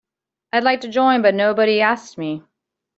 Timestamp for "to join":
0.81-1.21